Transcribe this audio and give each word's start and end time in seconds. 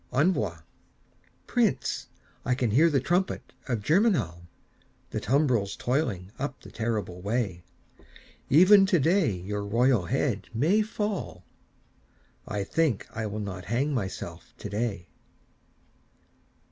Envoi 0.11 0.57
Prince, 1.45 2.07
I 2.43 2.55
can 2.55 2.71
hear 2.71 2.89
the 2.89 2.99
trumpet 2.99 3.53
of 3.67 3.83
Germinal, 3.83 4.47
The 5.11 5.19
tumbrils 5.19 5.75
toiling 5.75 6.31
up 6.39 6.59
the 6.59 6.71
terrible 6.71 7.21
way; 7.21 7.61
Even 8.49 8.87
today 8.87 9.29
your 9.31 9.63
royal 9.63 10.05
head 10.05 10.49
may 10.55 10.81
fall 10.81 11.43
I 12.47 12.63
think 12.63 13.05
I 13.15 13.27
will 13.27 13.39
not 13.41 13.65
hang 13.65 13.93
myself 13.93 14.55
today. 14.57 15.07